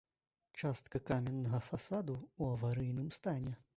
[0.61, 3.53] Частка каменнага фасаду ў аварыйным стане.